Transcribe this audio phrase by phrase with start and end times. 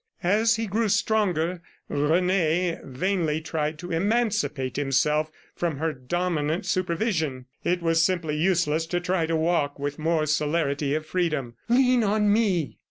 [0.23, 7.45] As he grew stronger, Rene vainly tried to emancipate himself from her dominant supervision.
[7.63, 11.53] It was simply useless to try to walk with more celerity or freedom.
[11.69, 12.79] "Lean on me!"